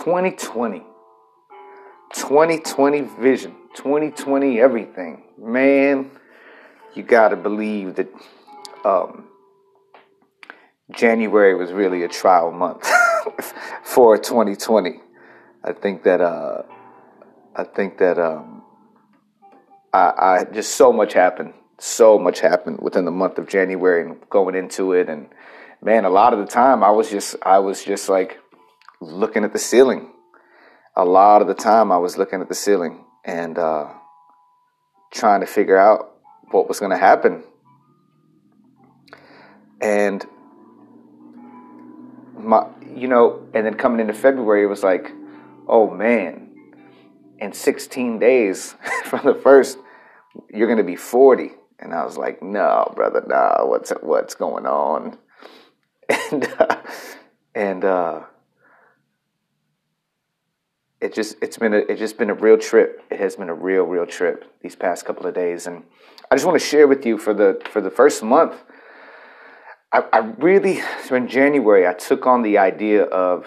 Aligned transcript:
2020. 0.00 0.82
2020 2.14 3.00
vision. 3.20 3.54
2020 3.74 4.58
everything. 4.58 5.24
Man, 5.36 6.10
you 6.94 7.02
got 7.02 7.28
to 7.28 7.36
believe 7.36 7.96
that 7.96 8.08
um, 8.82 9.28
January 10.90 11.54
was 11.54 11.70
really 11.72 12.02
a 12.02 12.08
trial 12.08 12.50
month 12.50 12.88
for 13.84 14.16
2020. 14.16 15.00
I 15.64 15.72
think 15.72 16.04
that 16.04 16.22
uh, 16.22 16.62
I 17.54 17.64
think 17.64 17.98
that 17.98 18.18
um, 18.18 18.62
I, 19.92 20.12
I 20.16 20.44
just 20.50 20.76
so 20.76 20.94
much 20.94 21.12
happened, 21.12 21.52
so 21.78 22.18
much 22.18 22.40
happened 22.40 22.78
within 22.80 23.04
the 23.04 23.10
month 23.10 23.36
of 23.36 23.46
January 23.46 24.08
and 24.08 24.16
going 24.30 24.54
into 24.54 24.94
it, 24.94 25.10
and 25.10 25.28
man, 25.82 26.06
a 26.06 26.10
lot 26.10 26.32
of 26.32 26.38
the 26.38 26.46
time 26.46 26.82
I 26.82 26.90
was 26.90 27.10
just 27.10 27.36
I 27.42 27.58
was 27.58 27.84
just 27.84 28.08
like 28.08 28.38
looking 29.00 29.44
at 29.44 29.52
the 29.52 29.58
ceiling. 29.58 30.12
A 30.96 31.04
lot 31.04 31.42
of 31.42 31.48
the 31.48 31.54
time 31.54 31.92
I 31.92 31.98
was 31.98 32.18
looking 32.18 32.40
at 32.40 32.48
the 32.48 32.54
ceiling 32.54 33.04
and 33.24 33.58
uh, 33.58 33.88
trying 35.12 35.40
to 35.40 35.46
figure 35.46 35.76
out 35.76 36.12
what 36.50 36.68
was 36.68 36.80
going 36.80 36.90
to 36.90 36.98
happen, 36.98 37.44
and 39.80 40.24
my 42.36 42.66
you 42.94 43.06
know, 43.06 43.46
and 43.54 43.64
then 43.64 43.74
coming 43.74 44.00
into 44.00 44.12
February, 44.12 44.64
it 44.64 44.66
was 44.66 44.82
like, 44.82 45.12
oh 45.68 45.88
man 45.88 46.50
in 47.40 47.52
16 47.52 48.18
days 48.18 48.74
from 49.04 49.24
the 49.24 49.34
first, 49.34 49.78
you're 50.52 50.68
going 50.68 50.78
to 50.78 50.84
be 50.84 50.96
40. 50.96 51.52
And 51.78 51.94
I 51.94 52.04
was 52.04 52.18
like, 52.18 52.42
no, 52.42 52.92
brother, 52.94 53.24
no, 53.26 53.66
what's 53.66 53.90
what's 54.02 54.34
going 54.34 54.66
on? 54.66 55.18
And 56.32 56.44
uh, 56.58 56.82
and 57.54 57.84
uh, 57.84 58.22
it 61.00 61.14
just 61.14 61.36
it's 61.40 61.56
been 61.56 61.72
a 61.72 61.78
it's 61.78 61.98
just 61.98 62.18
been 62.18 62.30
a 62.30 62.34
real 62.34 62.58
trip. 62.58 63.02
It 63.10 63.18
has 63.18 63.36
been 63.36 63.48
a 63.48 63.54
real 63.54 63.84
real 63.84 64.06
trip 64.06 64.44
these 64.62 64.76
past 64.76 65.04
couple 65.04 65.26
of 65.26 65.34
days, 65.34 65.66
and 65.66 65.82
I 66.30 66.34
just 66.34 66.46
want 66.46 66.60
to 66.60 66.64
share 66.64 66.86
with 66.86 67.06
you 67.06 67.16
for 67.18 67.32
the 67.32 67.60
for 67.70 67.80
the 67.80 67.90
first 67.90 68.22
month. 68.22 68.54
I, 69.92 70.04
I 70.12 70.18
really 70.18 70.82
so 71.06 71.14
in 71.14 71.28
January 71.28 71.86
I 71.86 71.94
took 71.94 72.26
on 72.26 72.42
the 72.42 72.58
idea 72.58 73.04
of 73.04 73.46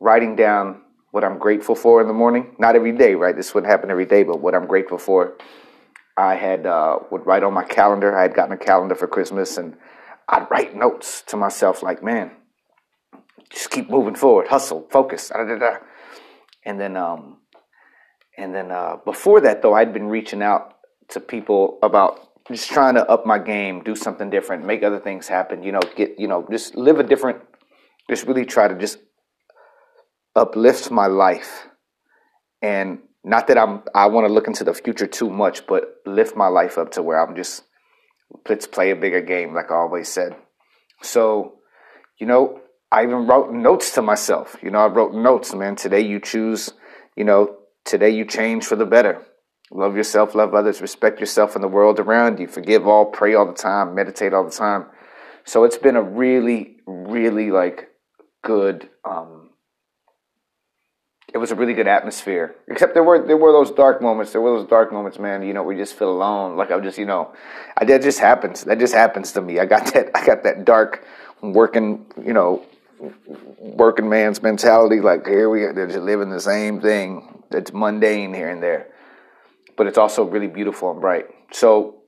writing 0.00 0.36
down 0.36 0.82
what 1.10 1.24
I'm 1.24 1.38
grateful 1.38 1.74
for 1.74 2.00
in 2.00 2.06
the 2.06 2.14
morning. 2.14 2.54
Not 2.58 2.76
every 2.76 2.92
day, 2.92 3.14
right? 3.14 3.36
This 3.36 3.52
wouldn't 3.52 3.70
happen 3.70 3.90
every 3.90 4.06
day, 4.06 4.22
but 4.22 4.40
what 4.40 4.54
I'm 4.54 4.66
grateful 4.66 4.98
for. 4.98 5.34
I 6.16 6.34
had 6.36 6.66
uh, 6.66 6.98
would 7.10 7.26
write 7.26 7.42
on 7.42 7.54
my 7.54 7.64
calendar. 7.64 8.16
I 8.16 8.22
had 8.22 8.34
gotten 8.34 8.52
a 8.52 8.58
calendar 8.58 8.94
for 8.94 9.06
Christmas, 9.08 9.56
and 9.56 9.76
I'd 10.28 10.50
write 10.50 10.76
notes 10.76 11.22
to 11.28 11.36
myself 11.36 11.82
like, 11.82 12.02
"Man, 12.02 12.30
just 13.50 13.70
keep 13.70 13.90
moving 13.90 14.14
forward, 14.14 14.48
hustle, 14.48 14.86
focus." 14.90 15.30
Da, 15.30 15.44
da, 15.44 15.58
da. 15.58 15.76
And 16.64 16.80
then, 16.80 16.96
um, 16.96 17.38
and 18.38 18.54
then 18.54 18.70
uh, 18.70 18.96
before 19.04 19.40
that, 19.40 19.62
though, 19.62 19.74
I'd 19.74 19.92
been 19.92 20.08
reaching 20.08 20.42
out 20.42 20.74
to 21.10 21.20
people 21.20 21.78
about 21.82 22.20
just 22.48 22.70
trying 22.70 22.94
to 22.94 23.08
up 23.08 23.26
my 23.26 23.38
game, 23.38 23.82
do 23.82 23.94
something 23.94 24.30
different, 24.30 24.64
make 24.64 24.82
other 24.82 25.00
things 25.00 25.28
happen. 25.28 25.62
You 25.62 25.72
know, 25.72 25.80
get 25.96 26.18
you 26.18 26.28
know, 26.28 26.46
just 26.50 26.74
live 26.74 26.98
a 26.98 27.02
different. 27.02 27.40
Just 28.10 28.26
really 28.26 28.44
try 28.44 28.68
to 28.68 28.74
just 28.78 28.98
uplift 30.34 30.90
my 30.90 31.06
life 31.06 31.66
and 32.62 33.00
not 33.24 33.48
that 33.48 33.58
I'm 33.58 33.82
I 33.94 34.06
want 34.06 34.26
to 34.26 34.32
look 34.32 34.46
into 34.46 34.64
the 34.64 34.72
future 34.72 35.06
too 35.06 35.28
much, 35.28 35.66
but 35.66 35.96
lift 36.06 36.36
my 36.36 36.48
life 36.48 36.78
up 36.78 36.92
to 36.92 37.02
where 37.02 37.20
I'm 37.20 37.36
just 37.36 37.64
let's 38.48 38.66
play 38.66 38.90
a 38.90 38.96
bigger 38.96 39.20
game, 39.20 39.54
like 39.54 39.70
I 39.70 39.74
always 39.74 40.08
said. 40.08 40.36
So, 41.02 41.58
you 42.18 42.26
know, 42.26 42.60
I 42.92 43.04
even 43.04 43.26
wrote 43.26 43.50
notes 43.50 43.92
to 43.92 44.02
myself. 44.02 44.56
You 44.62 44.70
know, 44.70 44.80
I 44.80 44.86
wrote 44.86 45.14
notes, 45.14 45.54
man. 45.54 45.76
Today 45.76 46.02
you 46.02 46.20
choose, 46.20 46.70
you 47.16 47.24
know, 47.24 47.56
today 47.86 48.10
you 48.10 48.26
change 48.26 48.66
for 48.66 48.76
the 48.76 48.84
better. 48.84 49.22
Love 49.70 49.96
yourself, 49.96 50.34
love 50.34 50.54
others, 50.54 50.82
respect 50.82 51.18
yourself 51.18 51.54
and 51.54 51.64
the 51.64 51.68
world 51.68 51.98
around 51.98 52.38
you. 52.38 52.46
Forgive 52.46 52.86
all, 52.86 53.06
pray 53.06 53.34
all 53.34 53.46
the 53.46 53.54
time, 53.54 53.94
meditate 53.94 54.34
all 54.34 54.44
the 54.44 54.50
time. 54.50 54.84
So 55.44 55.64
it's 55.64 55.78
been 55.78 55.96
a 55.96 56.02
really, 56.02 56.76
really 56.86 57.50
like 57.50 57.88
good 58.42 58.90
um, 59.04 59.42
it 61.32 61.38
was 61.38 61.50
a 61.50 61.54
really 61.54 61.72
good 61.72 61.88
atmosphere. 61.88 62.54
Except 62.68 62.92
there 62.92 63.02
were 63.02 63.26
there 63.26 63.38
were 63.38 63.52
those 63.52 63.70
dark 63.70 64.02
moments. 64.02 64.32
There 64.32 64.40
were 64.40 64.58
those 64.58 64.68
dark 64.68 64.92
moments, 64.92 65.18
man. 65.18 65.42
You 65.42 65.54
know, 65.54 65.62
we 65.62 65.76
just 65.76 65.94
feel 65.94 66.10
alone. 66.10 66.56
Like 66.56 66.70
I'm 66.70 66.82
just, 66.82 66.98
you 66.98 67.06
know, 67.06 67.32
I, 67.76 67.86
that 67.86 68.02
just 68.02 68.18
happens. 68.18 68.64
That 68.64 68.78
just 68.78 68.92
happens 68.92 69.32
to 69.32 69.40
me. 69.40 69.58
I 69.58 69.64
got 69.64 69.86
that. 69.94 70.10
I 70.14 70.26
got 70.26 70.42
that 70.42 70.64
dark 70.66 71.06
working, 71.40 72.04
you 72.22 72.34
know, 72.34 72.64
working 73.58 74.08
man's 74.08 74.42
mentality. 74.42 75.00
Like 75.00 75.26
here 75.26 75.50
we 75.50 75.64
are, 75.64 75.72
they're 75.72 75.86
just 75.86 75.98
living 76.00 76.30
the 76.30 76.40
same 76.40 76.80
thing. 76.80 77.42
It's 77.50 77.72
mundane 77.72 78.32
here 78.32 78.50
and 78.50 78.62
there, 78.62 78.88
but 79.76 79.86
it's 79.86 79.98
also 79.98 80.24
really 80.24 80.46
beautiful 80.46 80.90
and 80.90 81.00
bright. 81.00 81.26
So, 81.52 82.02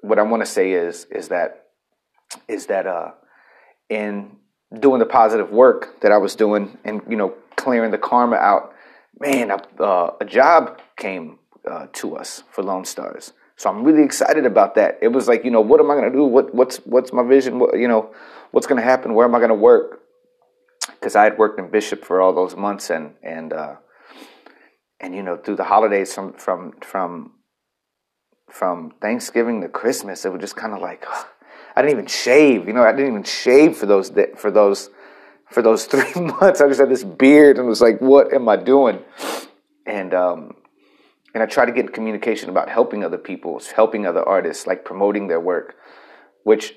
what 0.00 0.18
I 0.18 0.22
want 0.22 0.42
to 0.42 0.46
say 0.46 0.72
is 0.72 1.06
is 1.10 1.28
that 1.28 1.66
is 2.48 2.66
that 2.66 2.86
uh, 2.86 3.10
in 3.88 4.36
doing 4.78 5.00
the 5.00 5.06
positive 5.06 5.50
work 5.50 6.00
that 6.00 6.12
I 6.12 6.18
was 6.18 6.34
doing, 6.34 6.78
and 6.84 7.02
you 7.08 7.16
know 7.16 7.34
clearing 7.56 7.90
the 7.90 7.98
karma 7.98 8.36
out, 8.36 8.72
man, 9.18 9.50
a, 9.50 9.82
uh, 9.82 10.16
a 10.20 10.24
job 10.24 10.80
came 10.96 11.38
uh, 11.68 11.86
to 11.94 12.16
us 12.16 12.42
for 12.50 12.62
Lone 12.62 12.84
Stars. 12.84 13.32
So 13.56 13.70
I'm 13.70 13.84
really 13.84 14.02
excited 14.02 14.44
about 14.44 14.74
that. 14.74 14.98
It 15.00 15.08
was 15.08 15.28
like, 15.28 15.44
you 15.44 15.50
know, 15.50 15.62
what 15.62 15.80
am 15.80 15.90
I 15.90 15.94
going 15.94 16.10
to 16.10 16.16
do? 16.16 16.24
What 16.24 16.54
what's 16.54 16.76
what's 16.78 17.12
my 17.12 17.22
vision? 17.22 17.58
What, 17.58 17.78
you 17.78 17.88
know, 17.88 18.14
what's 18.50 18.66
going 18.66 18.80
to 18.80 18.84
happen? 18.84 19.14
Where 19.14 19.26
am 19.26 19.34
I 19.34 19.38
going 19.38 19.50
to 19.50 19.54
work? 19.54 20.00
Because 20.88 21.16
I 21.16 21.24
had 21.24 21.38
worked 21.38 21.58
in 21.58 21.70
Bishop 21.70 22.04
for 22.04 22.20
all 22.20 22.32
those 22.32 22.56
months, 22.56 22.90
and 22.90 23.14
and 23.22 23.52
uh, 23.52 23.76
and 25.00 25.14
you 25.14 25.22
know, 25.22 25.36
through 25.36 25.56
the 25.56 25.64
holidays 25.64 26.14
from 26.14 26.34
from 26.34 26.72
from 26.80 27.32
from 28.50 28.92
Thanksgiving 29.02 29.60
to 29.62 29.68
Christmas, 29.68 30.24
it 30.24 30.32
was 30.32 30.40
just 30.40 30.56
kind 30.56 30.72
of 30.72 30.80
like 30.80 31.04
I 31.76 31.82
didn't 31.82 31.92
even 31.92 32.06
shave. 32.06 32.66
You 32.66 32.72
know, 32.72 32.82
I 32.82 32.92
didn't 32.92 33.08
even 33.08 33.24
shave 33.24 33.76
for 33.76 33.86
those 33.86 34.12
for 34.36 34.50
those 34.50 34.90
for 35.50 35.62
those 35.62 35.84
three 35.92 36.20
months. 36.20 36.60
I 36.60 36.68
just 36.68 36.80
had 36.80 36.90
this 36.90 37.04
beard 37.04 37.58
and 37.58 37.66
was 37.66 37.80
like, 37.80 38.00
what 38.00 38.32
am 38.32 38.48
I 38.48 38.56
doing? 38.56 39.00
And 39.86 40.14
um, 40.14 40.52
and 41.34 41.42
I 41.42 41.46
tried 41.46 41.66
to 41.66 41.72
get 41.72 41.92
communication 41.92 42.48
about 42.48 42.70
helping 42.70 43.04
other 43.04 43.18
people, 43.18 43.60
helping 43.74 44.06
other 44.06 44.26
artists, 44.26 44.66
like 44.66 44.84
promoting 44.84 45.28
their 45.28 45.40
work, 45.40 45.76
which 46.44 46.74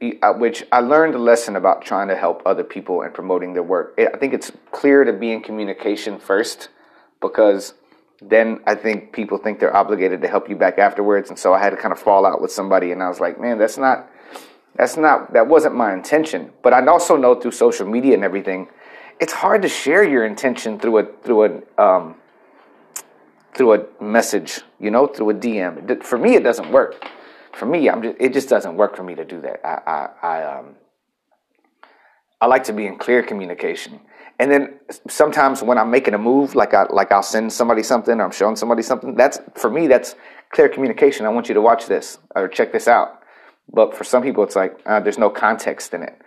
which 0.00 0.64
I 0.72 0.80
learned 0.80 1.14
a 1.14 1.18
lesson 1.18 1.56
about 1.56 1.82
trying 1.82 2.08
to 2.08 2.16
help 2.16 2.42
other 2.46 2.64
people 2.64 3.02
and 3.02 3.12
promoting 3.12 3.52
their 3.52 3.62
work. 3.62 3.98
I 3.98 4.16
think 4.16 4.32
it's 4.32 4.50
clear 4.72 5.04
to 5.04 5.12
be 5.12 5.30
in 5.30 5.42
communication 5.42 6.18
first 6.18 6.70
because 7.20 7.74
then 8.22 8.60
I 8.66 8.74
think 8.74 9.12
people 9.12 9.38
think 9.38 9.60
they're 9.60 9.76
obligated 9.76 10.22
to 10.22 10.28
help 10.28 10.48
you 10.48 10.56
back 10.56 10.78
afterwards. 10.78 11.28
And 11.28 11.38
so 11.38 11.52
I 11.52 11.58
had 11.58 11.70
to 11.70 11.76
kind 11.76 11.92
of 11.92 11.98
fall 11.98 12.24
out 12.24 12.40
with 12.40 12.50
somebody, 12.50 12.92
and 12.92 13.02
I 13.02 13.08
was 13.08 13.20
like, 13.20 13.40
man, 13.40 13.58
that's 13.58 13.78
not 13.78 14.10
that's 14.76 14.96
not 14.96 15.32
that 15.34 15.46
wasn't 15.48 15.74
my 15.74 15.92
intention. 15.92 16.50
But 16.62 16.72
I 16.72 16.84
also 16.86 17.16
know 17.16 17.34
through 17.34 17.52
social 17.52 17.86
media 17.86 18.14
and 18.14 18.24
everything, 18.24 18.68
it's 19.20 19.32
hard 19.32 19.62
to 19.62 19.68
share 19.68 20.02
your 20.02 20.24
intention 20.24 20.78
through 20.78 20.98
a 20.98 21.06
through 21.22 21.44
a 21.78 21.82
um, 21.82 22.14
through 23.54 23.74
a 23.74 24.02
message, 24.02 24.60
you 24.78 24.90
know, 24.90 25.06
through 25.06 25.30
a 25.30 25.34
DM. 25.34 26.02
For 26.02 26.16
me, 26.16 26.36
it 26.36 26.42
doesn't 26.42 26.70
work. 26.70 27.04
For 27.52 27.66
me, 27.66 27.88
I'm 27.88 28.02
just 28.02 28.16
it 28.20 28.32
just 28.32 28.48
doesn't 28.48 28.76
work 28.76 28.96
for 28.96 29.02
me 29.02 29.14
to 29.14 29.24
do 29.24 29.40
that. 29.42 29.60
I 29.64 30.08
I, 30.22 30.26
I 30.26 30.58
um 30.58 30.76
I 32.40 32.46
like 32.46 32.64
to 32.64 32.72
be 32.72 32.86
in 32.86 32.96
clear 32.96 33.22
communication. 33.22 34.00
And 34.38 34.50
then 34.50 34.80
sometimes 35.06 35.62
when 35.62 35.76
I'm 35.76 35.90
making 35.90 36.14
a 36.14 36.18
move, 36.18 36.54
like 36.54 36.72
I 36.72 36.84
like 36.84 37.12
I'll 37.12 37.22
send 37.22 37.52
somebody 37.52 37.82
something 37.82 38.18
or 38.18 38.24
I'm 38.24 38.30
showing 38.30 38.56
somebody 38.56 38.82
something. 38.82 39.14
That's 39.14 39.38
for 39.54 39.68
me. 39.68 39.86
That's 39.86 40.14
clear 40.50 40.68
communication. 40.68 41.26
I 41.26 41.28
want 41.28 41.48
you 41.48 41.54
to 41.54 41.60
watch 41.60 41.86
this 41.86 42.18
or 42.34 42.48
check 42.48 42.72
this 42.72 42.88
out. 42.88 43.20
But 43.72 43.94
for 43.94 44.04
some 44.04 44.22
people, 44.22 44.42
it's 44.42 44.56
like 44.56 44.80
uh, 44.86 45.00
there's 45.00 45.18
no 45.18 45.28
context 45.30 45.92
in 45.92 46.02
it. 46.02 46.20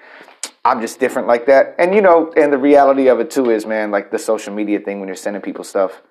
I'm 0.66 0.79
just 0.79 1.00
different 1.00 1.28
like 1.28 1.45
that. 1.47 1.75
And 1.79 1.94
you 1.94 2.01
know, 2.01 2.31
and 2.38 2.53
the 2.53 2.57
reality 2.57 3.07
of 3.07 3.19
it 3.19 3.31
too 3.31 3.50
is, 3.50 3.66
man, 3.66 3.91
like 3.91 4.11
the 4.11 4.20
social 4.20 4.53
media 4.53 4.79
thing 4.79 4.99
when 4.99 5.08
you're 5.08 5.16
sending 5.16 5.41
people 5.41 5.64
stuff, 5.64 6.03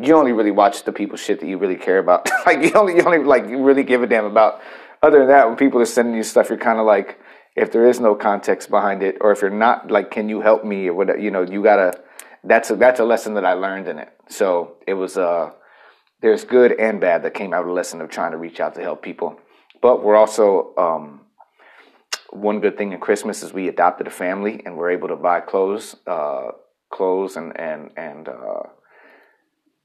you 0.00 0.14
only 0.14 0.32
really 0.32 0.50
watch 0.50 0.84
the 0.84 0.92
people 0.92 1.16
shit 1.16 1.40
that 1.40 1.46
you 1.46 1.58
really 1.58 1.76
care 1.76 1.98
about. 1.98 2.28
like 2.46 2.62
you 2.62 2.72
only 2.74 2.96
you 2.96 3.02
only 3.02 3.18
like 3.18 3.48
you 3.48 3.62
really 3.62 3.82
give 3.82 4.02
a 4.02 4.06
damn 4.06 4.24
about. 4.24 4.60
Other 5.02 5.20
than 5.20 5.28
that, 5.28 5.48
when 5.48 5.56
people 5.56 5.80
are 5.80 5.86
sending 5.86 6.14
you 6.14 6.22
stuff, 6.22 6.48
you're 6.48 6.58
kind 6.58 6.78
of 6.78 6.86
like, 6.86 7.20
if 7.54 7.70
there 7.70 7.86
is 7.86 8.00
no 8.00 8.14
context 8.14 8.68
behind 8.68 9.02
it, 9.02 9.16
or 9.20 9.30
if 9.30 9.42
you're 9.42 9.50
not 9.50 9.90
like, 9.90 10.10
can 10.10 10.28
you 10.28 10.40
help 10.40 10.64
me 10.64 10.88
or 10.88 10.94
whatever, 10.94 11.18
you 11.18 11.30
know, 11.30 11.42
you 11.42 11.62
gotta. 11.62 12.00
That's 12.44 12.70
a 12.70 12.76
that's 12.76 13.00
a 13.00 13.04
lesson 13.04 13.34
that 13.34 13.44
I 13.44 13.54
learned 13.54 13.88
in 13.88 13.98
it. 13.98 14.10
So 14.28 14.76
it 14.86 14.94
was 14.94 15.16
uh, 15.16 15.50
there's 16.20 16.44
good 16.44 16.78
and 16.78 17.00
bad 17.00 17.24
that 17.24 17.34
came 17.34 17.52
out 17.52 17.62
of 17.62 17.66
the 17.66 17.72
lesson 17.72 18.00
of 18.00 18.10
trying 18.10 18.30
to 18.30 18.38
reach 18.38 18.60
out 18.60 18.76
to 18.76 18.80
help 18.80 19.02
people. 19.02 19.40
But 19.82 20.04
we're 20.04 20.16
also 20.16 20.72
um, 20.76 21.22
one 22.30 22.60
good 22.60 22.78
thing 22.78 22.92
in 22.92 23.00
Christmas 23.00 23.42
is 23.42 23.52
we 23.52 23.68
adopted 23.68 24.06
a 24.06 24.10
family 24.10 24.62
and 24.64 24.76
we're 24.76 24.90
able 24.90 25.08
to 25.08 25.16
buy 25.16 25.40
clothes, 25.40 25.96
uh, 26.06 26.52
clothes 26.90 27.36
and 27.36 27.58
and 27.58 27.90
and 27.96 28.28
uh, 28.28 28.62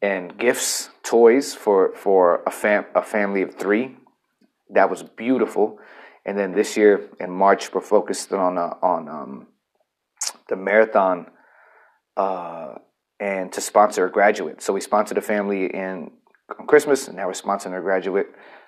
and 0.04 0.38
gifts, 0.38 0.90
toys 1.02 1.56
for 1.56 1.96
for 1.96 2.44
a 2.46 2.52
fam 2.52 2.86
a 2.94 3.02
family 3.02 3.42
of 3.42 3.56
three. 3.56 3.96
That 4.70 4.90
was 4.90 5.02
beautiful. 5.02 5.80
And 6.26 6.38
then 6.38 6.54
this 6.54 6.78
year 6.78 7.10
in 7.20 7.32
March, 7.32 7.74
we're 7.74 7.82
focused 7.82 8.34
on 8.34 8.58
uh, 8.58 8.76
on 8.82 9.08
um, 9.08 9.48
the 10.50 10.58
marathon 10.58 11.28
uh, 12.18 12.76
and 13.20 13.52
to 13.54 13.62
sponsor 13.62 14.06
a 14.06 14.12
graduate. 14.12 14.62
So 14.62 14.74
we 14.74 14.82
sponsored 14.82 15.18
a 15.18 15.22
family 15.22 15.66
in 15.68 16.12
on 16.60 16.68
Christmas, 16.68 17.08
and 17.08 17.16
now 17.16 17.28
we're 17.28 17.34
sponsoring 17.34 17.78
a 17.78 17.82
graduate 17.82 18.28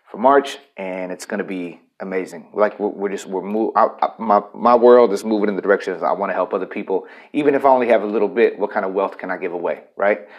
for 0.09 0.17
March, 0.17 0.57
and 0.77 1.11
it's 1.11 1.25
going 1.25 1.39
to 1.39 1.49
be 1.59 1.81
amazing. 1.99 2.51
Like 2.53 2.79
we're, 2.79 3.09
just 3.09 3.25
we're 3.25 3.41
move. 3.41 3.73
I, 3.75 3.87
I, 4.01 4.09
my 4.19 4.41
my 4.53 4.75
world 4.75 5.11
is 5.11 5.25
moving 5.25 5.49
in 5.49 5.57
the 5.57 5.61
direction 5.61 6.01
I 6.01 6.13
want 6.13 6.29
to 6.29 6.33
help 6.33 6.53
other 6.53 6.65
people, 6.65 7.07
even 7.33 7.55
if 7.55 7.65
I 7.65 7.69
only 7.69 7.89
have 7.89 8.03
a 8.03 8.07
little 8.07 8.29
bit. 8.29 8.57
What 8.57 8.71
kind 8.71 8.85
of 8.85 8.93
wealth 8.93 9.17
can 9.17 9.29
I 9.29 9.37
give 9.37 9.51
away, 9.51 9.83
right? 9.97 10.29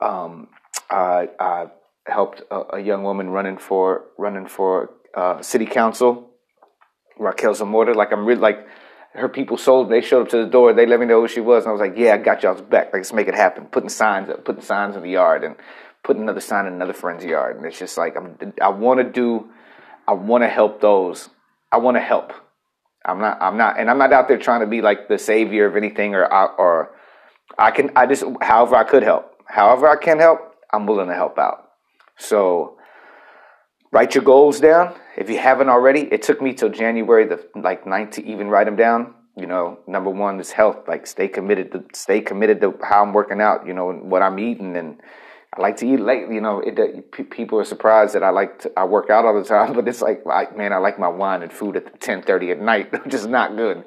Um, 0.00 0.48
I, 0.90 1.28
I 1.40 1.66
helped 2.06 2.42
a, 2.50 2.76
a, 2.76 2.80
young 2.80 3.02
woman 3.02 3.30
running 3.30 3.58
for 3.58 4.04
running 4.18 4.46
for 4.46 4.90
uh, 5.14 5.42
city 5.42 5.66
council, 5.66 6.30
Raquel 7.18 7.54
Zamora. 7.54 7.94
Like 7.94 8.12
I'm 8.12 8.24
really 8.24 8.40
like 8.40 8.66
her 9.14 9.28
people 9.28 9.56
sold. 9.56 9.90
They 9.90 10.00
showed 10.00 10.22
up 10.22 10.28
to 10.30 10.44
the 10.44 10.50
door. 10.50 10.72
They 10.72 10.86
let 10.86 11.00
me 11.00 11.06
know 11.06 11.20
who 11.20 11.28
she 11.28 11.40
was, 11.40 11.64
and 11.64 11.70
I 11.70 11.72
was 11.72 11.80
like, 11.80 11.94
"Yeah, 11.96 12.14
I 12.14 12.18
got 12.18 12.42
y'all's 12.42 12.60
back. 12.60 12.86
Like, 12.86 12.94
let's 12.94 13.12
make 13.12 13.28
it 13.28 13.34
happen." 13.34 13.66
Putting 13.66 13.88
signs 13.88 14.28
up, 14.28 14.44
putting 14.44 14.62
signs 14.62 14.96
in 14.96 15.02
the 15.02 15.10
yard, 15.10 15.44
and 15.44 15.56
putting 16.04 16.22
another 16.22 16.40
sign 16.40 16.66
in 16.66 16.74
another 16.74 16.92
friend's 16.92 17.24
yard. 17.24 17.56
And 17.56 17.64
it's 17.66 17.78
just 17.78 17.96
like 17.98 18.16
I'm. 18.16 18.36
I 18.62 18.68
want 18.68 19.00
to 19.00 19.04
do. 19.04 19.48
I 20.06 20.12
want 20.12 20.44
to 20.44 20.48
help 20.48 20.80
those. 20.80 21.28
I 21.72 21.78
want 21.78 21.96
to 21.96 22.00
help. 22.00 22.32
I'm 23.04 23.18
not. 23.18 23.38
I'm 23.40 23.56
not, 23.56 23.78
and 23.78 23.90
I'm 23.90 23.98
not 23.98 24.12
out 24.12 24.28
there 24.28 24.38
trying 24.38 24.60
to 24.60 24.66
be 24.66 24.82
like 24.82 25.08
the 25.08 25.18
savior 25.18 25.66
of 25.66 25.76
anything, 25.76 26.14
or 26.14 26.24
or 26.32 26.90
I 27.58 27.70
can. 27.70 27.90
I 27.96 28.06
just, 28.06 28.24
however 28.40 28.76
I 28.76 28.84
could 28.84 29.02
help, 29.02 29.35
however 29.48 29.88
I 29.88 29.96
can 29.96 30.18
help, 30.18 30.54
I'm 30.72 30.86
willing 30.86 31.08
to 31.08 31.14
help 31.14 31.38
out. 31.38 31.70
So 32.18 32.78
write 33.92 34.14
your 34.14 34.24
goals 34.24 34.60
down 34.60 34.94
if 35.16 35.30
you 35.30 35.38
haven't 35.38 35.68
already. 35.68 36.00
It 36.12 36.22
took 36.22 36.40
me 36.42 36.52
till 36.54 36.70
January 36.70 37.26
the 37.26 37.46
like 37.54 37.84
9th 37.84 38.12
to 38.12 38.26
even 38.26 38.48
write 38.48 38.64
them 38.64 38.76
down. 38.76 39.14
You 39.36 39.46
know, 39.46 39.80
number 39.86 40.10
one 40.10 40.40
is 40.40 40.52
health. 40.52 40.88
Like 40.88 41.06
stay 41.06 41.28
committed 41.28 41.72
to 41.72 41.84
stay 41.92 42.20
committed 42.20 42.60
to 42.62 42.78
how 42.82 43.02
I'm 43.02 43.12
working 43.12 43.40
out. 43.40 43.66
You 43.66 43.74
know, 43.74 43.90
and 43.90 44.10
what 44.10 44.22
I'm 44.22 44.38
eating 44.38 44.76
and 44.76 45.00
I 45.56 45.60
like 45.60 45.76
to 45.78 45.86
eat 45.86 46.00
late. 46.00 46.28
You 46.30 46.40
know, 46.40 46.60
it, 46.60 47.12
people 47.30 47.58
are 47.58 47.64
surprised 47.64 48.14
that 48.14 48.22
I 48.22 48.30
like 48.30 48.60
to, 48.60 48.72
I 48.76 48.84
work 48.84 49.10
out 49.10 49.24
all 49.24 49.38
the 49.38 49.46
time, 49.46 49.72
but 49.74 49.88
it's 49.88 50.02
like, 50.02 50.22
I, 50.30 50.46
man, 50.56 50.72
I 50.72 50.78
like 50.78 50.98
my 50.98 51.08
wine 51.08 51.42
and 51.42 51.52
food 51.52 51.76
at 51.76 52.00
ten 52.00 52.22
thirty 52.22 52.50
at 52.50 52.60
night, 52.60 52.92
which 53.04 53.14
is 53.14 53.26
not 53.26 53.56
good. 53.56 53.84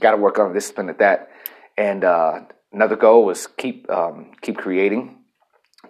Got 0.00 0.12
to 0.12 0.16
work 0.16 0.38
on 0.38 0.52
discipline 0.52 0.88
at 0.88 0.98
that. 0.98 1.30
And 1.76 2.04
uh, 2.04 2.40
another 2.72 2.96
goal 2.96 3.24
was 3.24 3.46
keep 3.46 3.90
um, 3.90 4.32
keep 4.40 4.58
creating 4.58 5.18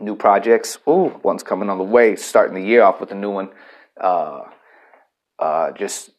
new 0.01 0.17
projects. 0.17 0.79
Ooh, 0.89 1.21
one's 1.23 1.43
coming 1.43 1.69
on 1.71 1.79
the 1.79 1.85
way. 1.85 2.17
Starting 2.17 2.55
the 2.55 2.67
year 2.67 2.83
off 2.83 3.01
with 3.01 3.13
a 3.13 3.15
new 3.15 3.31
one. 3.31 3.51
Uh, 4.01 4.43
uh, 5.39 5.73
just 5.73 6.11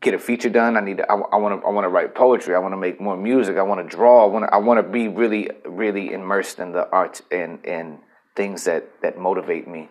get 0.00 0.14
a 0.14 0.18
feature 0.18 0.48
done. 0.50 0.76
I 0.76 0.80
need 0.80 0.98
to, 0.98 1.10
I 1.10 1.14
want 1.14 1.60
to 1.60 1.66
I 1.66 1.70
want 1.70 1.84
to 1.84 1.88
write 1.88 2.14
poetry. 2.14 2.54
I 2.54 2.58
want 2.58 2.72
to 2.72 2.78
make 2.78 3.00
more 3.00 3.16
music. 3.16 3.56
I 3.56 3.62
want 3.62 3.88
to 3.88 3.96
draw. 3.96 4.24
I 4.24 4.26
want 4.26 4.52
I 4.52 4.58
want 4.58 4.78
to 4.84 4.88
be 4.88 5.08
really 5.08 5.50
really 5.64 6.12
immersed 6.12 6.58
in 6.58 6.72
the 6.72 6.88
art 6.90 7.20
and 7.30 7.64
and 7.66 7.98
things 8.36 8.64
that 8.64 8.88
that 9.02 9.18
motivate 9.18 9.66
me. 9.66 9.88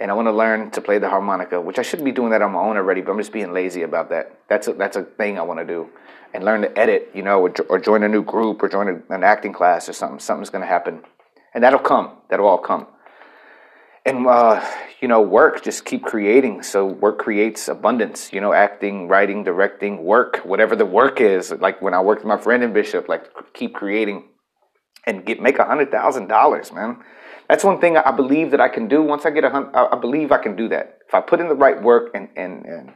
And 0.00 0.10
I 0.10 0.14
want 0.14 0.26
to 0.26 0.32
learn 0.32 0.70
to 0.72 0.80
play 0.80 0.98
the 0.98 1.08
harmonica, 1.08 1.60
which 1.60 1.78
I 1.78 1.82
should 1.82 2.04
be 2.04 2.12
doing 2.12 2.30
that 2.30 2.42
on 2.42 2.52
my 2.52 2.60
own 2.60 2.76
already, 2.76 3.00
but 3.00 3.12
I'm 3.12 3.18
just 3.18 3.32
being 3.32 3.54
lazy 3.54 3.82
about 3.82 4.10
that. 4.10 4.38
That's 4.48 4.66
a, 4.66 4.72
that's 4.72 4.96
a 4.96 5.04
thing 5.04 5.38
I 5.38 5.42
want 5.42 5.60
to 5.60 5.64
do, 5.64 5.88
and 6.34 6.44
learn 6.44 6.62
to 6.62 6.78
edit, 6.78 7.12
you 7.14 7.22
know, 7.22 7.40
or, 7.40 7.54
or 7.68 7.78
join 7.78 8.02
a 8.02 8.08
new 8.08 8.22
group 8.22 8.62
or 8.62 8.68
join 8.68 8.88
a, 8.88 9.14
an 9.14 9.22
acting 9.22 9.52
class 9.52 9.88
or 9.88 9.92
something. 9.92 10.18
Something's 10.18 10.50
going 10.50 10.62
to 10.62 10.68
happen, 10.68 11.02
and 11.54 11.62
that'll 11.62 11.78
come. 11.78 12.18
That'll 12.28 12.48
all 12.48 12.58
come. 12.58 12.88
And 14.04 14.26
uh, 14.26 14.62
you 15.00 15.08
know 15.08 15.22
work 15.22 15.62
just 15.62 15.84
keep 15.84 16.02
creating. 16.02 16.62
So 16.62 16.86
work 16.86 17.18
creates 17.18 17.68
abundance 17.68 18.32
you 18.32 18.40
know 18.40 18.52
acting 18.52 19.08
writing 19.08 19.44
directing 19.44 20.02
work 20.04 20.38
whatever 20.38 20.74
the 20.76 20.84
work 20.84 21.20
is. 21.20 21.52
Like 21.52 21.80
when 21.80 21.94
i 21.94 22.00
worked 22.00 22.22
with 22.22 22.28
my 22.28 22.38
friend 22.38 22.62
in 22.62 22.72
bishop 22.72 23.08
like 23.08 23.24
keep 23.54 23.74
creating 23.74 24.24
and 25.06 25.24
get 25.24 25.40
make 25.40 25.58
a 25.58 25.64
hundred 25.64 25.90
thousand 25.90 26.28
dollars 26.28 26.72
man. 26.72 26.98
That's 27.48 27.64
one 27.64 27.80
thing 27.80 27.96
i 27.96 28.10
believe 28.10 28.50
that 28.50 28.60
i 28.60 28.68
can 28.68 28.88
do. 28.88 29.02
Once 29.02 29.24
i 29.26 29.30
get 29.30 29.44
a 29.44 29.50
hundred 29.50 29.74
i 29.74 29.98
believe 29.98 30.32
i 30.32 30.38
can 30.38 30.56
do 30.56 30.68
that. 30.68 30.98
If 31.06 31.14
i 31.14 31.20
put 31.20 31.40
in 31.40 31.48
the 31.48 31.54
right 31.54 31.82
work 31.82 32.10
and 32.14 32.28
and 32.36 32.64
and, 32.66 32.92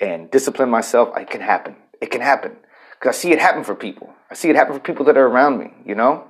and 0.00 0.30
discipline 0.30 0.70
myself 0.70 1.16
it 1.16 1.30
can 1.30 1.40
happen. 1.40 1.76
It 2.00 2.10
can 2.10 2.20
happen 2.20 2.56
because 2.98 3.16
i 3.16 3.18
see 3.18 3.32
it 3.32 3.38
happen 3.38 3.64
for 3.64 3.74
people 3.74 4.12
i 4.30 4.34
see 4.34 4.48
it 4.48 4.56
happen 4.56 4.74
for 4.74 4.80
people 4.80 5.04
that 5.04 5.16
are 5.16 5.26
around 5.26 5.58
me 5.58 5.72
you 5.84 5.94
know 5.94 6.28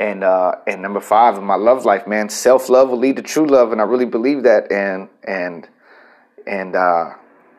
and 0.00 0.24
uh, 0.24 0.54
and 0.66 0.80
number 0.80 0.98
five 0.98 1.36
in 1.36 1.44
my 1.44 1.56
love 1.56 1.84
life, 1.84 2.06
man, 2.06 2.30
self 2.30 2.70
love 2.70 2.88
will 2.88 2.98
lead 2.98 3.16
to 3.16 3.22
true 3.22 3.46
love, 3.46 3.70
and 3.70 3.82
I 3.82 3.84
really 3.84 4.06
believe 4.06 4.44
that. 4.44 4.72
And 4.72 5.10
and 5.22 5.68
and 6.46 6.74
uh, 6.74 7.10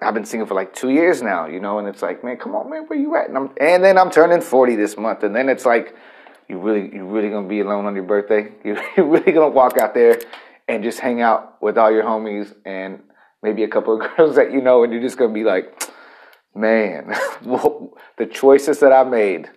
I've 0.02 0.16
been 0.16 0.26
singing 0.26 0.48
for 0.48 0.56
like 0.56 0.74
two 0.74 0.90
years 0.90 1.22
now, 1.22 1.46
you 1.46 1.60
know. 1.60 1.78
And 1.78 1.88
it's 1.88 2.02
like, 2.02 2.24
man, 2.24 2.38
come 2.38 2.56
on, 2.56 2.68
man, 2.70 2.86
where 2.88 2.98
you 2.98 3.16
at? 3.16 3.30
And, 3.30 3.38
I'm, 3.38 3.52
and 3.62 3.84
then 3.84 4.00
I'm 4.00 4.10
turning 4.10 4.42
forty 4.42 4.76
this 4.76 4.98
month, 4.98 5.22
and 5.22 5.36
then 5.36 5.50
it's 5.50 5.68
like, 5.68 5.96
you 6.50 6.58
really 6.58 6.92
you 6.92 7.06
really 7.06 7.30
gonna 7.30 7.48
be 7.48 7.60
alone 7.60 7.86
on 7.86 7.94
your 7.94 8.06
birthday? 8.06 8.52
You 8.66 8.76
you 8.98 9.04
really 9.06 9.32
gonna 9.32 9.50
walk 9.50 9.78
out 9.78 9.94
there 9.94 10.20
and 10.68 10.84
just 10.84 11.00
hang 11.00 11.22
out 11.22 11.62
with 11.62 11.78
all 11.78 11.92
your 11.92 12.04
homies 12.04 12.56
and 12.66 13.04
maybe 13.44 13.64
a 13.64 13.68
couple 13.68 14.02
of 14.02 14.10
girls 14.18 14.36
that 14.36 14.52
you 14.52 14.62
know, 14.62 14.84
and 14.84 14.92
you're 14.92 15.02
just 15.02 15.18
gonna 15.18 15.32
be 15.32 15.44
like, 15.44 15.80
man, 16.56 17.08
the 18.18 18.26
choices 18.26 18.80
that 18.80 18.92
I 18.92 19.04
made 19.04 19.50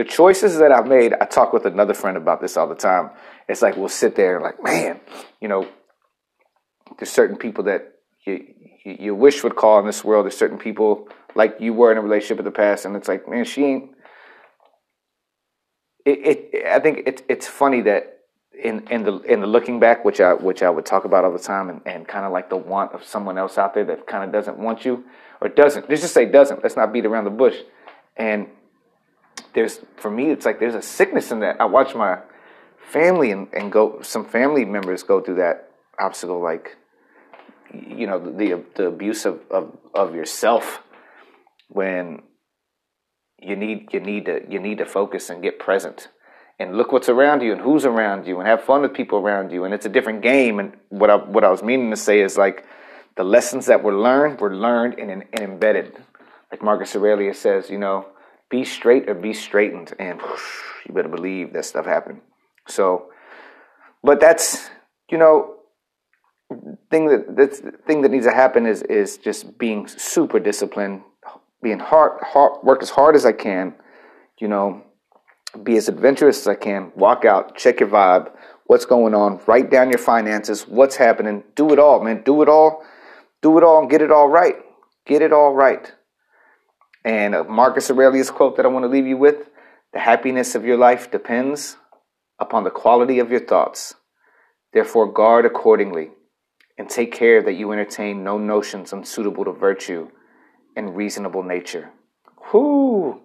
the 0.00 0.04
choices 0.04 0.56
that 0.56 0.72
I've 0.72 0.86
made, 0.86 1.14
I 1.20 1.26
talk 1.26 1.52
with 1.52 1.66
another 1.66 1.92
friend 1.92 2.16
about 2.16 2.40
this 2.40 2.56
all 2.56 2.66
the 2.66 2.74
time. 2.74 3.10
It's 3.48 3.60
like 3.60 3.76
we'll 3.76 3.90
sit 3.90 4.16
there 4.16 4.36
and 4.36 4.42
like, 4.42 4.62
man, 4.62 4.98
you 5.42 5.48
know, 5.48 5.68
there's 6.98 7.10
certain 7.10 7.36
people 7.36 7.64
that 7.64 7.96
you, 8.24 8.46
you 8.82 9.14
wish 9.14 9.44
would 9.44 9.56
call 9.56 9.78
in 9.78 9.84
this 9.84 10.02
world. 10.02 10.24
There's 10.24 10.38
certain 10.38 10.56
people 10.56 11.08
like 11.34 11.56
you 11.60 11.74
were 11.74 11.92
in 11.92 11.98
a 11.98 12.00
relationship 12.00 12.38
in 12.38 12.46
the 12.46 12.50
past, 12.50 12.86
and 12.86 12.96
it's 12.96 13.08
like, 13.08 13.28
man, 13.28 13.44
she 13.44 13.64
ain't. 13.64 13.90
It, 16.06 16.50
it 16.54 16.66
I 16.66 16.78
think 16.78 17.02
it's 17.04 17.22
it's 17.28 17.46
funny 17.46 17.82
that 17.82 18.20
in 18.58 18.88
in 18.88 19.02
the 19.02 19.18
in 19.18 19.40
the 19.40 19.46
looking 19.46 19.80
back, 19.80 20.04
which 20.04 20.20
I 20.20 20.32
which 20.32 20.62
I 20.62 20.70
would 20.70 20.86
talk 20.86 21.04
about 21.04 21.24
all 21.24 21.32
the 21.32 21.38
time, 21.38 21.68
and, 21.68 21.82
and 21.84 22.08
kind 22.08 22.24
of 22.24 22.32
like 22.32 22.48
the 22.48 22.56
want 22.56 22.92
of 22.92 23.04
someone 23.04 23.36
else 23.36 23.58
out 23.58 23.74
there 23.74 23.84
that 23.84 24.06
kind 24.06 24.24
of 24.24 24.32
doesn't 24.32 24.58
want 24.58 24.86
you 24.86 25.04
or 25.40 25.48
doesn't. 25.48 25.88
Let's 25.88 26.02
just 26.02 26.14
say 26.14 26.26
doesn't. 26.26 26.62
Let's 26.62 26.76
not 26.76 26.92
beat 26.92 27.06
around 27.06 27.24
the 27.24 27.30
bush. 27.30 27.56
And 28.16 28.48
there's 29.54 29.80
for 29.96 30.10
me 30.10 30.30
it's 30.30 30.44
like 30.44 30.60
there's 30.60 30.74
a 30.74 30.82
sickness 30.82 31.30
in 31.30 31.40
that. 31.40 31.60
I 31.60 31.64
watch 31.64 31.94
my 31.94 32.18
family 32.90 33.30
and, 33.30 33.48
and 33.52 33.70
go 33.70 34.00
some 34.02 34.24
family 34.24 34.64
members 34.64 35.02
go 35.02 35.20
through 35.20 35.36
that 35.36 35.70
obstacle 35.98 36.42
like 36.42 36.76
you 37.72 38.06
know 38.06 38.18
the 38.18 38.62
the 38.74 38.86
abuse 38.86 39.24
of, 39.24 39.40
of, 39.50 39.76
of 39.94 40.14
yourself 40.14 40.82
when 41.68 42.20
you 43.38 43.54
need 43.54 43.88
you 43.92 44.00
need 44.00 44.26
to 44.26 44.40
you 44.48 44.58
need 44.58 44.78
to 44.78 44.84
focus 44.84 45.30
and 45.30 45.42
get 45.42 45.58
present 45.58 46.08
and 46.58 46.76
look 46.76 46.92
what's 46.92 47.08
around 47.08 47.42
you 47.42 47.52
and 47.52 47.60
who's 47.60 47.84
around 47.84 48.26
you 48.26 48.38
and 48.38 48.48
have 48.48 48.62
fun 48.62 48.82
with 48.82 48.92
people 48.92 49.18
around 49.18 49.52
you 49.52 49.64
and 49.64 49.72
it's 49.72 49.86
a 49.86 49.88
different 49.88 50.20
game 50.20 50.58
and 50.58 50.76
what 50.88 51.10
I 51.10 51.16
what 51.16 51.44
I 51.44 51.50
was 51.50 51.62
meaning 51.62 51.90
to 51.90 51.96
say 51.96 52.20
is 52.20 52.36
like 52.36 52.64
the 53.16 53.24
lessons 53.24 53.66
that 53.66 53.82
were 53.82 53.94
learned 53.94 54.40
were 54.40 54.54
learned 54.54 54.98
and, 54.98 55.10
and 55.10 55.40
embedded 55.40 55.96
like 56.50 56.62
Marcus 56.62 56.94
Aurelius 56.96 57.38
says 57.38 57.70
you 57.70 57.78
know 57.78 58.06
be 58.50 58.64
straight 58.64 59.08
or 59.08 59.14
be 59.14 59.32
straightened, 59.32 59.94
and 59.98 60.20
you 60.86 60.92
better 60.92 61.08
believe 61.08 61.52
that 61.52 61.64
stuff 61.64 61.86
happened. 61.86 62.20
So, 62.68 63.10
but 64.02 64.20
that's 64.20 64.68
you 65.10 65.18
know, 65.18 65.54
thing 66.90 67.06
that 67.06 67.36
that's 67.36 67.60
thing 67.86 68.02
that 68.02 68.10
needs 68.10 68.26
to 68.26 68.34
happen 68.34 68.66
is 68.66 68.82
is 68.82 69.16
just 69.16 69.56
being 69.56 69.86
super 69.86 70.40
disciplined, 70.40 71.02
being 71.62 71.78
hard, 71.78 72.20
hard 72.22 72.62
work 72.64 72.82
as 72.82 72.90
hard 72.90 73.14
as 73.14 73.24
I 73.24 73.32
can, 73.32 73.74
you 74.38 74.48
know, 74.48 74.82
be 75.62 75.76
as 75.76 75.88
adventurous 75.88 76.40
as 76.40 76.48
I 76.48 76.56
can. 76.56 76.90
Walk 76.96 77.24
out, 77.24 77.56
check 77.56 77.78
your 77.78 77.88
vibe, 77.88 78.32
what's 78.66 78.84
going 78.84 79.14
on, 79.14 79.40
write 79.46 79.70
down 79.70 79.90
your 79.90 79.98
finances, 79.98 80.62
what's 80.62 80.96
happening, 80.96 81.44
do 81.54 81.72
it 81.72 81.78
all, 81.78 82.02
man, 82.02 82.22
do 82.24 82.42
it 82.42 82.48
all, 82.48 82.82
do 83.42 83.58
it 83.58 83.64
all, 83.64 83.80
and 83.80 83.90
get 83.90 84.02
it 84.02 84.10
all 84.10 84.28
right, 84.28 84.56
get 85.06 85.22
it 85.22 85.32
all 85.32 85.52
right. 85.52 85.92
And 87.04 87.34
uh, 87.34 87.44
Marcus 87.44 87.90
Aurelius 87.90 88.30
quote 88.30 88.56
that 88.56 88.66
I 88.66 88.68
want 88.68 88.84
to 88.84 88.88
leave 88.88 89.06
you 89.06 89.16
with 89.16 89.48
the 89.92 89.98
happiness 89.98 90.54
of 90.54 90.64
your 90.64 90.76
life 90.76 91.10
depends 91.10 91.76
upon 92.38 92.64
the 92.64 92.70
quality 92.70 93.18
of 93.18 93.30
your 93.30 93.40
thoughts. 93.40 93.94
Therefore, 94.72 95.12
guard 95.12 95.44
accordingly 95.44 96.10
and 96.78 96.88
take 96.88 97.12
care 97.12 97.42
that 97.42 97.54
you 97.54 97.72
entertain 97.72 98.22
no 98.22 98.38
notions 98.38 98.92
unsuitable 98.92 99.44
to 99.44 99.52
virtue 99.52 100.08
and 100.76 100.96
reasonable 100.96 101.42
nature. 101.42 101.90
Whoo! 102.52 103.20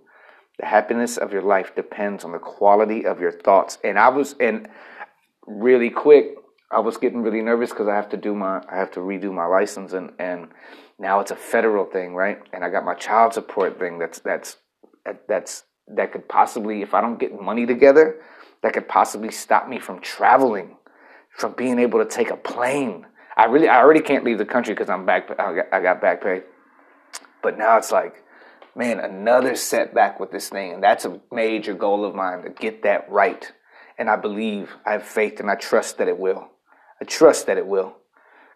The 0.57 0.65
happiness 0.65 1.17
of 1.17 1.31
your 1.31 1.43
life 1.43 1.75
depends 1.75 2.23
on 2.23 2.31
the 2.31 2.39
quality 2.39 3.05
of 3.05 3.19
your 3.19 3.31
thoughts. 3.31 3.77
And 3.83 3.99
I 3.99 4.09
was, 4.09 4.35
and 4.39 4.67
really 5.45 5.89
quick, 5.89 6.35
I 6.75 6.79
was 6.79 6.97
getting 6.97 7.21
really 7.21 7.41
nervous 7.41 7.69
because 7.69 7.87
I 7.87 7.95
have 7.95 8.09
to 8.09 8.17
do 8.17 8.35
my, 8.35 8.61
I 8.69 8.75
have 8.75 8.91
to 8.91 8.99
redo 8.99 9.31
my 9.33 9.45
license, 9.45 9.93
and 9.93 10.11
and 10.19 10.49
now 10.99 11.21
it's 11.21 11.31
a 11.31 11.35
federal 11.35 11.85
thing, 11.85 12.15
right? 12.15 12.39
And 12.51 12.65
I 12.65 12.69
got 12.69 12.83
my 12.83 12.95
child 12.95 13.33
support 13.33 13.79
thing 13.79 13.97
that's 13.97 14.19
that's 14.19 14.57
that's 15.29 15.63
that 15.87 16.11
could 16.11 16.27
possibly, 16.27 16.81
if 16.81 16.93
I 16.93 16.99
don't 16.99 17.19
get 17.19 17.39
money 17.39 17.65
together, 17.65 18.19
that 18.61 18.73
could 18.73 18.89
possibly 18.89 19.31
stop 19.31 19.69
me 19.69 19.79
from 19.79 20.01
traveling, 20.01 20.75
from 21.29 21.53
being 21.53 21.79
able 21.79 21.99
to 22.03 22.09
take 22.09 22.29
a 22.29 22.35
plane. 22.35 23.05
I 23.37 23.45
really, 23.45 23.69
I 23.69 23.79
already 23.81 24.01
can't 24.01 24.25
leave 24.25 24.37
the 24.37 24.45
country 24.45 24.73
because 24.73 24.89
I'm 24.89 25.05
back. 25.05 25.29
I 25.39 25.55
got, 25.55 25.65
I 25.71 25.81
got 25.81 26.01
back 26.01 26.21
pay, 26.21 26.41
but 27.41 27.57
now 27.57 27.77
it's 27.77 27.91
like, 27.91 28.23
man, 28.75 28.99
another 28.99 29.55
setback 29.55 30.19
with 30.19 30.31
this 30.31 30.49
thing, 30.49 30.73
and 30.73 30.83
that's 30.83 31.05
a 31.05 31.21
major 31.31 31.73
goal 31.73 32.03
of 32.03 32.15
mine 32.15 32.43
to 32.43 32.49
get 32.49 32.83
that 32.83 33.09
right. 33.09 33.51
and 33.97 34.09
I 34.09 34.17
believe, 34.17 34.75
I 34.85 34.93
have 34.93 35.03
faith, 35.03 35.39
and 35.39 35.49
I 35.49 35.55
trust 35.55 35.99
that 35.99 36.07
it 36.09 36.19
will. 36.19 36.49
I 37.05 37.07
trust 37.07 37.45
that 37.45 37.59
it 37.59 37.67
will, 37.67 37.97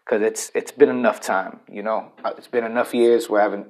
because 0.04 0.22
it's 0.22 0.50
it's 0.56 0.72
been 0.72 0.88
enough 0.88 1.20
time. 1.20 1.60
You 1.70 1.84
know, 1.84 2.10
it's 2.36 2.48
been 2.48 2.64
enough 2.64 2.92
years 2.92 3.30
where 3.30 3.40
I 3.40 3.44
haven't 3.44 3.68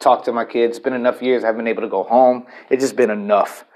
talked 0.00 0.24
to 0.24 0.32
my 0.32 0.46
kids. 0.46 0.78
It's 0.78 0.82
been 0.82 0.94
enough 0.94 1.20
years 1.20 1.44
I 1.44 1.48
haven't 1.48 1.58
been 1.58 1.68
able 1.68 1.82
to 1.82 1.88
go 1.88 2.02
home. 2.02 2.46
It's 2.70 2.82
just 2.82 2.96
been 2.96 3.10
enough, 3.10 3.66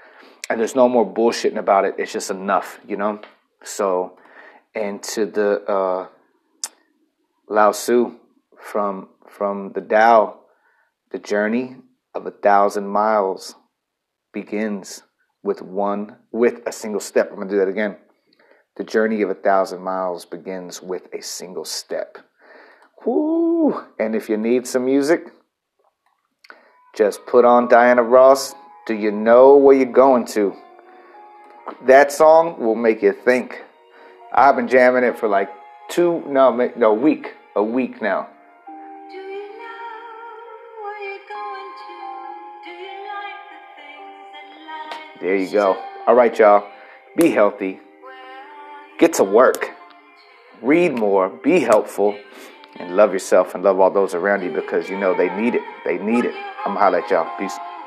and 0.49 0.59
there's 0.59 0.75
no 0.75 0.89
more 0.89 1.05
bullshitting 1.05 1.59
about 1.59 1.85
it. 1.85 1.93
It's 1.99 2.11
just 2.11 2.31
enough. 2.31 2.79
You 2.87 2.97
know, 2.97 3.21
so 3.63 4.17
and 4.73 5.03
to 5.13 5.27
the 5.27 5.61
uh, 5.71 6.07
Lao 7.47 7.71
Tzu 7.71 8.15
from 8.59 9.09
from 9.29 9.73
the 9.73 9.81
Tao, 9.81 10.39
the 11.11 11.19
journey 11.19 11.75
of 12.15 12.25
a 12.25 12.31
thousand 12.31 12.87
miles 12.87 13.53
begins 14.33 15.03
with 15.43 15.61
one 15.61 16.15
with 16.31 16.61
a 16.65 16.71
single 16.71 16.99
step. 16.99 17.29
I'm 17.29 17.37
gonna 17.37 17.51
do 17.51 17.57
that 17.59 17.67
again. 17.67 17.97
The 18.77 18.83
journey 18.83 19.23
of 19.23 19.31
a 19.31 19.33
thousand 19.33 19.81
miles 19.81 20.25
begins 20.25 20.83
with 20.83 21.11
a 21.11 21.23
single 21.23 21.65
step. 21.65 22.19
Woo! 23.03 23.83
And 23.97 24.15
if 24.15 24.29
you 24.29 24.37
need 24.37 24.67
some 24.67 24.85
music, 24.85 25.31
just 26.95 27.25
put 27.25 27.43
on 27.43 27.67
Diana 27.69 28.03
Ross. 28.03 28.53
Do 28.85 28.93
you 28.93 29.11
know 29.11 29.57
where 29.57 29.75
you're 29.75 29.91
going 29.91 30.25
to? 30.27 30.55
That 31.87 32.11
song 32.11 32.59
will 32.59 32.75
make 32.75 33.01
you 33.01 33.13
think. 33.13 33.63
I've 34.31 34.55
been 34.55 34.67
jamming 34.67 35.03
it 35.03 35.17
for 35.17 35.27
like 35.27 35.49
two, 35.89 36.23
no, 36.27 36.51
no, 36.75 36.91
a 36.91 36.93
week, 36.93 37.33
a 37.55 37.63
week 37.63 37.99
now. 37.99 38.29
There 45.19 45.35
you 45.35 45.49
go. 45.49 45.83
All 46.05 46.13
right, 46.13 46.37
y'all. 46.37 46.69
Be 47.15 47.31
healthy. 47.31 47.79
Get 48.97 49.13
to 49.13 49.23
work. 49.23 49.71
Read 50.61 50.93
more. 50.93 51.29
Be 51.29 51.59
helpful. 51.59 52.17
And 52.75 52.95
love 52.95 53.13
yourself 53.13 53.55
and 53.55 53.63
love 53.63 53.79
all 53.79 53.89
those 53.89 54.13
around 54.13 54.43
you 54.43 54.51
because 54.51 54.89
you 54.89 54.97
know 54.99 55.15
they 55.15 55.35
need 55.35 55.55
it. 55.55 55.61
They 55.83 55.97
need 55.97 56.25
it. 56.25 56.35
I'm 56.65 56.73
going 56.73 56.75
to 56.75 56.79
holler 56.79 57.01
at 57.03 57.09
y'all. 57.09 57.37
Peace. 57.39 57.57